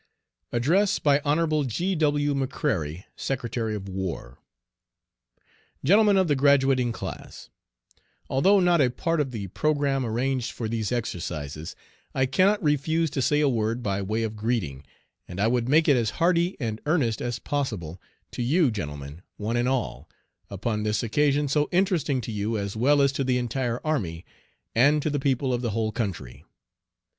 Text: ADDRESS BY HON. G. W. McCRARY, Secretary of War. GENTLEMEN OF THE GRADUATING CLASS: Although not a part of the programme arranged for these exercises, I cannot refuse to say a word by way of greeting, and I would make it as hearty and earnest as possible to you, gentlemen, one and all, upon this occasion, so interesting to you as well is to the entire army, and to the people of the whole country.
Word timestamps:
ADDRESS 0.51 0.97
BY 0.97 1.19
HON. 1.23 1.67
G. 1.67 1.93
W. 1.93 2.33
McCRARY, 2.33 3.03
Secretary 3.15 3.75
of 3.75 3.87
War. 3.87 4.39
GENTLEMEN 5.83 6.17
OF 6.17 6.27
THE 6.27 6.35
GRADUATING 6.35 6.91
CLASS: 6.91 7.51
Although 8.27 8.59
not 8.59 8.81
a 8.81 8.89
part 8.89 9.21
of 9.21 9.29
the 9.29 9.45
programme 9.49 10.03
arranged 10.03 10.53
for 10.53 10.67
these 10.67 10.91
exercises, 10.91 11.75
I 12.15 12.25
cannot 12.25 12.63
refuse 12.63 13.11
to 13.11 13.21
say 13.21 13.41
a 13.41 13.47
word 13.47 13.83
by 13.83 14.01
way 14.01 14.23
of 14.23 14.35
greeting, 14.35 14.83
and 15.27 15.39
I 15.39 15.45
would 15.45 15.69
make 15.69 15.87
it 15.87 15.97
as 15.97 16.09
hearty 16.17 16.57
and 16.59 16.81
earnest 16.87 17.21
as 17.21 17.37
possible 17.37 18.01
to 18.31 18.41
you, 18.41 18.71
gentlemen, 18.71 19.21
one 19.37 19.55
and 19.55 19.69
all, 19.69 20.09
upon 20.49 20.81
this 20.81 21.03
occasion, 21.03 21.47
so 21.47 21.69
interesting 21.71 22.21
to 22.21 22.31
you 22.31 22.57
as 22.57 22.75
well 22.75 23.01
is 23.01 23.11
to 23.11 23.23
the 23.23 23.37
entire 23.37 23.79
army, 23.85 24.25
and 24.73 24.99
to 25.03 25.11
the 25.11 25.19
people 25.19 25.53
of 25.53 25.61
the 25.61 25.69
whole 25.69 25.91
country. 25.91 26.43